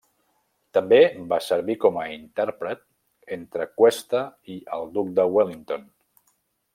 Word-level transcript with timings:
També 0.77 0.97
va 1.33 1.37
servir 1.47 1.75
com 1.83 1.99
a 2.03 2.07
intèrpret 2.13 2.81
entre 3.37 3.67
Cuesta 3.81 4.23
i 4.55 4.59
el 4.79 4.93
duc 4.97 5.13
de 5.21 5.27
Wellington. 5.37 5.89